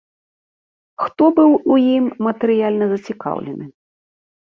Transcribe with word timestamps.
Хто 1.03 1.27
быў 1.37 1.51
у 1.75 1.79
ім 1.95 2.05
матэрыяльна 2.31 2.85
зацікаўлены? 2.97 3.65